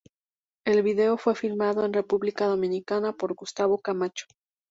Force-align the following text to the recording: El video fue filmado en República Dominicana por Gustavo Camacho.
El 0.65 0.81
video 0.81 1.15
fue 1.15 1.35
filmado 1.35 1.85
en 1.85 1.93
República 1.93 2.47
Dominicana 2.47 3.13
por 3.13 3.35
Gustavo 3.35 3.77
Camacho. 3.77 4.25